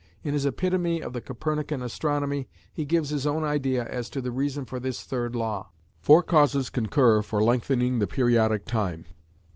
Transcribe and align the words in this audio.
In 0.23 0.33
his 0.33 0.47
"Epitome 0.47 0.99
of 1.03 1.13
the 1.13 1.21
Copernican 1.21 1.83
Astronomy," 1.83 2.49
he 2.73 2.85
gives 2.85 3.11
his 3.11 3.27
own 3.27 3.43
idea 3.43 3.85
as 3.85 4.09
to 4.09 4.19
the 4.19 4.31
reason 4.31 4.65
for 4.65 4.79
this 4.79 5.03
Third 5.03 5.35
Law. 5.35 5.69
"Four 5.99 6.23
causes 6.23 6.71
concur 6.71 7.21
for 7.21 7.43
lengthening 7.43 7.99
the 7.99 8.07
periodic 8.07 8.65
time. 8.65 9.05